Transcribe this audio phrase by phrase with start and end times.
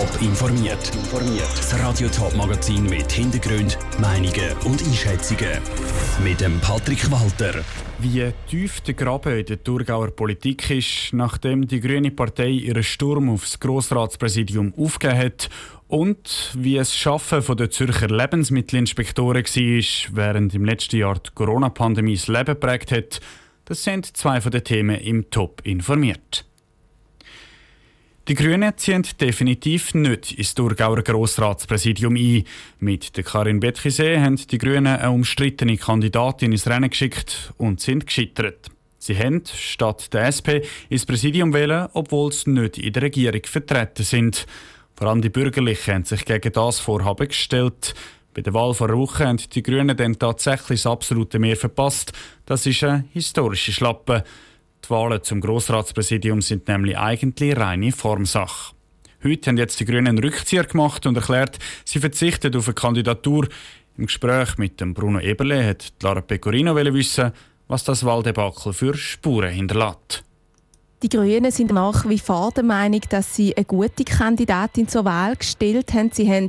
[0.00, 0.90] Top informiert.
[1.56, 5.60] Das Radio Top Magazin mit Hintergrund, Meinungen und Einschätzungen
[6.24, 7.62] mit dem Patrick Walter.
[7.98, 13.28] Wie tief der Graben in der Thurgauer Politik ist, nachdem die Grüne Partei ihren Sturm
[13.28, 15.50] aufs Grossratspräsidium aufgegeben hat
[15.86, 22.28] und wie es Schaffen der Zürcher Lebensmittelinspektoren war, während im letzten Jahr die Corona-Pandemie das
[22.28, 23.20] Leben prägt hat,
[23.66, 26.46] das sind zwei von den Themen im Top informiert.
[28.30, 32.44] Die Grünen ziehen definitiv nicht ins Thurgauer Grossratspräsidium ein.
[32.78, 38.06] Mit der Karin Betchise haben die Grünen eine umstrittene Kandidatin ins Rennen geschickt und sind
[38.06, 38.70] gescheitert.
[38.98, 44.04] Sie haben statt der SP ins Präsidium wählen, obwohl sie nicht in der Regierung vertreten
[44.04, 44.46] sind.
[44.94, 47.96] Vor allem die Bürgerlichen haben sich gegen das Vorhaben gestellt.
[48.32, 52.12] Bei der Wahl vor einer Woche haben die Grünen dann tatsächlich das absolute Mehr verpasst.
[52.46, 54.22] Das ist eine historische Schlappe.
[54.84, 58.74] Die Wahlen zum Grossratspräsidium sind nämlich eigentlich reine Formsache.
[59.22, 63.48] Heute haben jetzt die Grünen einen Rückzieher gemacht und erklärt, sie verzichten auf eine Kandidatur.
[63.98, 67.32] Im Gespräch mit dem Bruno Eberle hat Lara Pecorino wissen,
[67.68, 70.24] was das Wahldebakel für Spuren hinterlässt.
[71.02, 75.34] Die Grünen sind nach wie vor der Meinung, dass sie eine gute Kandidatin zur Wahl
[75.34, 76.10] gestellt haben.
[76.12, 76.48] Sie haben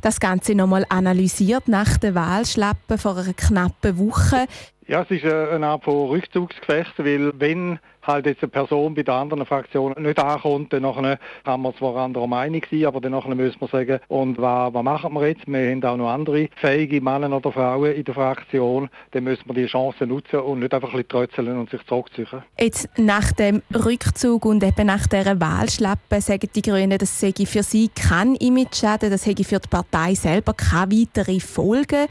[0.00, 4.46] das Ganze nochmal analysiert nach der Wahlschlappe vor einer knappen Woche.
[4.88, 9.14] Ja, es ist eine Art von Rückzugsgefecht, weil wenn halt jetzt eine Person bei der
[9.14, 13.60] anderen Fraktion nicht ankommt, dann nachher kann man zwar anderer Meinung sein, aber dann müssen
[13.60, 15.46] wir sagen, und was, was machen wir jetzt?
[15.46, 19.54] Wir haben auch noch andere fähige Männer oder Frauen in der Fraktion, dann müssen wir
[19.54, 22.42] die Chance nutzen und nicht einfach ein trötzeln und sich zurückziehen.
[22.58, 27.62] Jetzt nach dem Rückzug und eben nach dieser Wahlschlappe sagen die Grünen, das sei für
[27.62, 32.08] sie kein Image-Schaden, das hätte für die Partei selber keine weitere Folgen.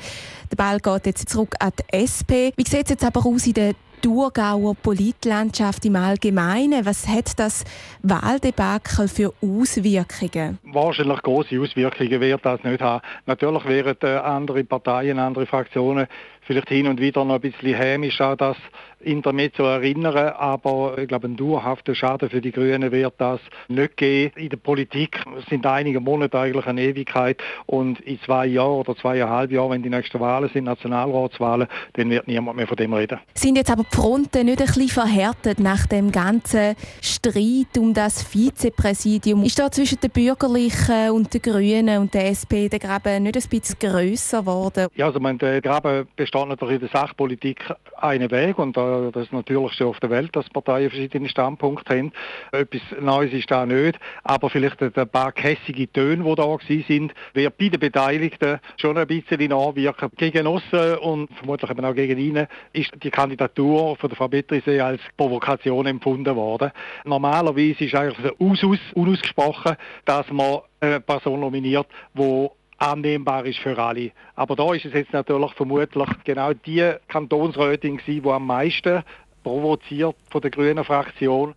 [0.51, 2.51] Der Ball geht jetzt zurück an die SP.
[2.61, 3.73] Wie sieht es jetzt aber aus in der
[4.03, 6.85] Thurgauer Politlandschaft im Allgemeinen?
[6.85, 7.63] Was hat das
[8.03, 10.59] Wahldebakel für Auswirkungen?
[10.65, 13.01] Wahrscheinlich große Auswirkungen wird das nicht haben.
[13.25, 16.05] Natürlich werden andere Parteien, andere Fraktionen
[16.41, 18.57] vielleicht hin und wieder noch ein bisschen hämisch an das
[19.03, 24.33] Intermezzo erinnern, aber ich glaube, ein dauerhafter Schaden für die Grünen wird das nicht geben.
[24.37, 25.19] In der Politik
[25.49, 29.89] sind einige Monate eigentlich eine Ewigkeit und in zwei Jahren oder zweieinhalb Jahren, wenn die
[29.89, 33.19] nächsten Wahlen sind, Nationalratswahlen, dann wird niemand mehr von dem reden.
[33.33, 38.23] Sind jetzt aber die Fronten nicht ein bisschen verhärtet nach dem ganzen Streit um das
[38.23, 39.43] Vizepräsidium?
[39.43, 43.49] Ist da zwischen den Bürgerlichen und den Grünen und der SP der Graben nicht ein
[43.49, 44.87] bisschen grösser geworden?
[44.95, 47.63] Ja, also mein, der Graben besteht natürlich in der Sachpolitik
[47.97, 51.97] einen Weg und da das ist natürlich schon auf der Welt, dass Parteien verschiedene Standpunkte
[51.97, 52.11] haben.
[52.51, 56.57] Etwas Neues ist da nicht, aber vielleicht ein paar kässige Töne, die da
[56.87, 60.09] sind, wird bei den Beteiligten schon ein bisschen nachwirken.
[60.17, 64.79] Gegen Ossen und vermutlich eben auch gegen ihn ist die Kandidatur von der Frau Betrisee
[64.79, 66.71] als Provokation empfunden worden.
[67.05, 69.75] Normalerweise ist eigentlich der unausgesprochen,
[70.05, 72.49] dass man eine Person nominiert, die
[72.81, 74.11] annehmbar ist für alle.
[74.35, 79.03] Aber da ist es jetzt natürlich vermutlich genau die Kantonsrätin gewesen, die am meisten
[79.43, 81.53] provoziert von der grünen Fraktion.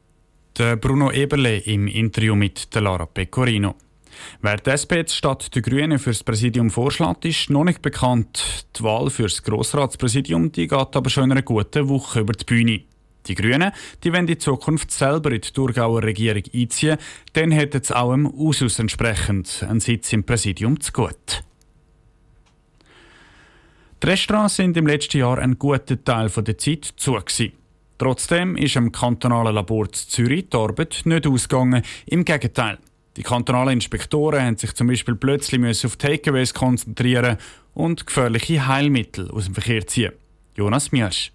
[0.59, 3.75] Der Bruno Eberle im Interview mit der Lara Pecorino.
[4.41, 8.67] Wer die SP jetzt statt der Grünen fürs Präsidium vorschlägt, ist noch nicht bekannt.
[8.77, 12.85] Die Wahl fürs Grossratspräsidium die geht aber schon in einer guten Woche über die Bühne.
[13.27, 16.99] Die Grünen die wollen in Zukunft selber in die Thurgauer Regierung einziehen,
[17.33, 21.43] dann hätten sie auch im Ausschuss entsprechend einen Sitz im Präsidium zu gut.
[24.03, 27.13] Die Restaurants sind im letzten Jahr ein guter Teil der Zeit zu.
[27.13, 27.53] Gewesen.
[27.97, 31.83] Trotzdem ist am kantonalen Labor zu Zürich die Arbeit nicht ausgegangen.
[32.07, 32.79] Im Gegenteil.
[33.17, 37.39] Die kantonalen Inspektoren haben sich zum Beispiel plötzlich auf Takeaways konzentrieren
[37.73, 40.13] und gefährliche Heilmittel aus dem Verkehr ziehen.
[40.57, 41.33] Jonas Miersch.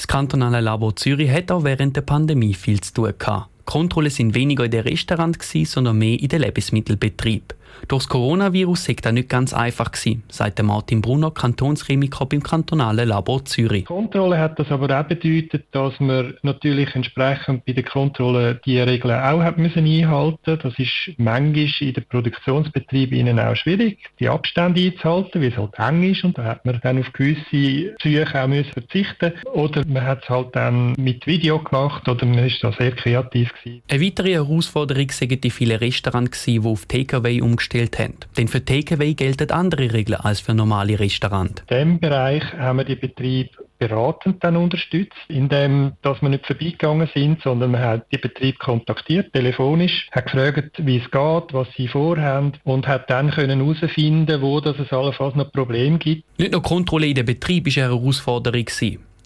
[0.00, 3.50] Das kantonale Labor Zürich hat auch während der Pandemie viel zu tun gehabt.
[3.66, 7.54] Kontrollen sind weniger in den Restaurants, sondern mehr in den Lebensmittelbetrieb.
[7.88, 13.08] Durch das Coronavirus sei das nicht ganz einfach gewesen, sagt Martin Brunner, Kantonschemiker beim kantonalen
[13.08, 13.86] Labor Zürich.
[13.86, 19.18] Kontrolle hat das aber auch bedeutet, dass wir natürlich entsprechend bei der Kontrolle die Regeln
[19.18, 20.58] auch haben müssen einhalten.
[20.62, 26.10] Das ist manchmal in den Produktionsbetrieben auch schwierig, die Abstände einzuhalten, weil es halt eng
[26.10, 30.22] ist und da hat man dann auf gewisse Psyche auch müssen verzichten oder man hat
[30.22, 33.82] es halt dann mit Video gemacht oder man ist da sehr kreativ gewesen.
[33.88, 38.14] Eine weitere Herausforderung sind die vielen Restaurants, die auf Takeaway umgestellt umgestellt haben.
[38.36, 41.62] Denn für Takeaway gelten andere Regeln als für normale Restaurants.
[41.68, 47.08] In diesem Bereich haben wir die Betriebe beratend dann unterstützt, indem dass wir nicht vorbeigegangen
[47.14, 51.88] sind, sondern man hat die Betrieb kontaktiert, telefonisch, hat gefragt, wie es geht, was sie
[51.88, 56.24] vorhaben und hat dann können herausfinden, wo das es allenfalls noch Probleme gibt.
[56.38, 58.66] Nicht nur Kontrolle in den Betrieb war eine Herausforderung.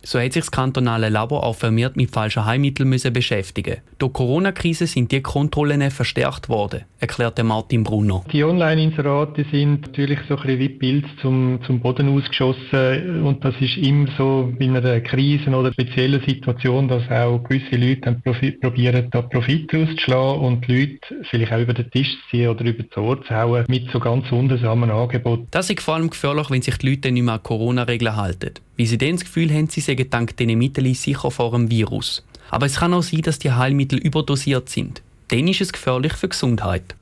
[0.07, 3.79] So hat sich das kantonale Labor auch vermehrt mit falschen Heilmitteln müssen beschäftigen.
[3.99, 8.23] Durch die Corona-Krise sind die Kontrollen verstärkt worden, erklärte Martin Bruno.
[8.31, 13.55] Die Online-Inserate sind natürlich so ein bisschen wie Pilz zum, zum Boden ausgeschossen und das
[13.61, 18.23] ist immer so in einer Krise oder speziellen Situation, dass auch gewisse Leute dann
[18.61, 22.65] probieren, da Profit rauszuschlagen und die Leute vielleicht auch über den Tisch zu ziehen oder
[22.65, 25.49] über das Ohr zu hauen mit so ganz wundersamen Angeboten.
[25.51, 28.53] Das ist vor allem gefährlich, wenn sich die Leute nicht mehr an Corona-Regeln halten.
[28.77, 32.25] Weil sie dann das Gefühl haben, sie seien dank diesen Mitteln sicher vor dem Virus.
[32.51, 35.03] Aber es kann auch sein, dass die Heilmittel überdosiert sind.
[35.29, 36.95] Dann ist es gefährlich für die Gesundheit.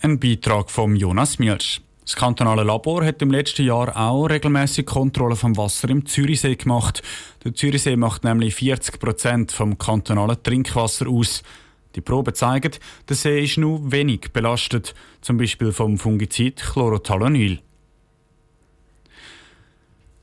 [0.00, 1.80] Ein Beitrag von Jonas Mielsch.
[2.04, 7.02] Das kantonale Labor hat im letzten Jahr auch regelmäßig Kontrollen vom Wasser im Zürichsee gemacht.
[7.44, 11.42] Der Zürichsee macht nämlich 40 Prozent vom kantonalen Trinkwasser aus.
[11.94, 12.72] Die Proben zeigen,
[13.08, 17.60] der See ist nur wenig belastet, zum Beispiel vom Fungizid Chlorothalonil.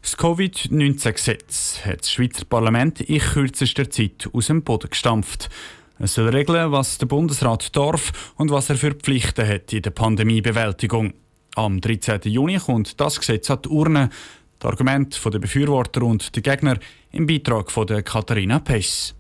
[0.06, 5.50] Das Covid-19-Gesetz hat das Schweizer Parlament in kürzester Zeit aus dem Boden gestampft.
[5.98, 9.90] Es soll regeln, was der Bundesrat darf und was er für Pflichten hat in der
[9.90, 11.16] Pandemiebewältigung.
[11.56, 12.22] Am 13.
[12.26, 14.12] Juni kommt das Gesetz an die Urne.
[14.60, 16.78] Das Argument der Befürworter und der Gegner
[17.12, 19.16] im Beitrag von Katharina Pess.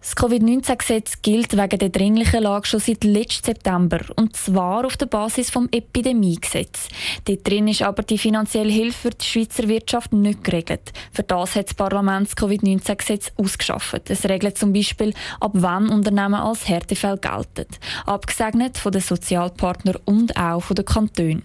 [0.00, 5.04] Das Covid-19-Gesetz gilt wegen der dringlichen Lage schon seit letztem September und zwar auf der
[5.04, 6.88] Basis vom Epidemiegesetz.
[7.26, 10.92] Dort drin ist aber die finanzielle Hilfe für die Schweizer Wirtschaft nicht geregelt.
[11.12, 14.08] Für das hat das Parlament das Covid-19-Gesetz ausgeschafft.
[14.08, 17.66] Es regelt zum Beispiel, ab wann Unternehmen als Härtefall gelten.
[18.06, 21.42] Abgesegnet von den Sozialpartnern und auch von den Kantonen.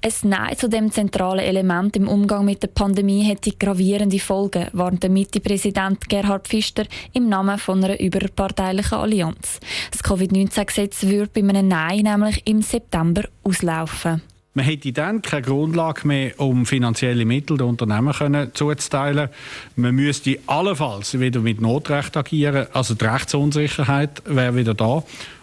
[0.00, 5.02] Ein Nein zu dem zentralen Element im Umgang mit der Pandemie hätte gravierende Folgen, warnt
[5.02, 9.60] der Mitte-Präsident Gerhard Pfister im Namen von einer überparteilichen Allianz.
[9.90, 14.22] Das Covid-19-Gesetz würde bei einem Nein nämlich im September auslaufen.
[14.56, 18.14] Man hätte dann keine Grundlage mehr, um finanzielle Mittel den Unternehmen
[18.54, 19.28] zuzuteilen.
[19.76, 22.66] Man müsste allenfalls wieder mit Notrecht agieren.
[22.72, 25.02] Also die Rechtsunsicherheit wäre wieder da.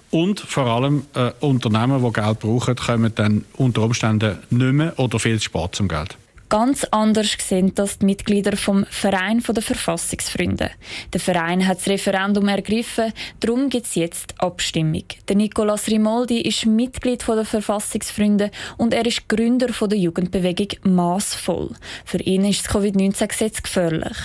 [0.09, 5.19] Und vor allem äh, Unternehmen, die Geld brauchen, kommen dann unter Umständen nicht mehr oder
[5.19, 6.17] viel zu spät zum Geld.
[6.53, 10.69] Ganz anders sehen das die Mitglieder vom Verein der Verfassungsfreunde.
[11.11, 15.01] Der Verein hat das Referendum ergriffen, darum gibt es jetzt Abstimmung.
[15.27, 21.71] Der Nicolas Rimoldi ist Mitglied der Verfassungsfreunde und er ist Gründer der Jugendbewegung Maßvoll.
[22.05, 24.17] Für ihn ist das Covid-19-Gesetz gefährlich.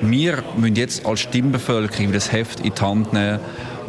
[0.00, 3.40] Wir müssen jetzt als Stimmbevölkerung das Heft in die Hand nehmen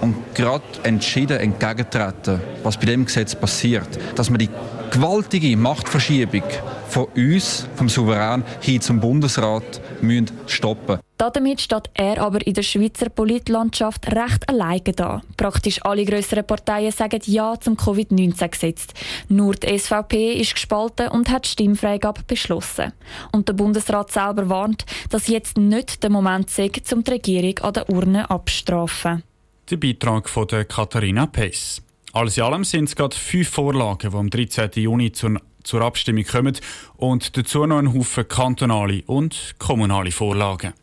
[0.02, 3.88] und gerade entschieden entgegentreten, was bei dem Gesetz passiert.
[4.16, 4.50] Dass man die
[4.94, 6.44] gewaltige Machtverschiebung
[6.88, 12.62] von uns, vom Souverän, hin zum Bundesrat müssen stoppen Damit steht er aber in der
[12.62, 15.22] Schweizer Politlandschaft recht alleine da.
[15.36, 18.88] Praktisch alle grösseren Parteien sagen Ja zum Covid-19-Gesetz.
[19.30, 22.94] Nur die SVP ist gespalten und hat Stimmfreigabe beschlossen.
[23.32, 27.74] Und der Bundesrat selber warnt, dass jetzt nicht der Moment sei, um die Regierung an
[27.74, 29.24] der Urne abzustrafen.
[29.72, 31.83] Der Beitrag von Katharina Pace.
[32.14, 34.70] Alles in allem sind es gerade fünf Vorlagen, die am 13.
[34.76, 36.56] Juni zur, zur Abstimmung kommen
[36.96, 40.74] und dazu noch ein Haufen kantonale und kommunale Vorlagen.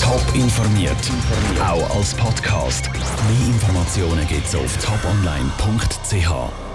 [0.00, 0.96] Top informiert,
[1.60, 2.90] auch als Podcast.
[2.92, 6.71] Mehr Informationen gibt es auf toponline.ch.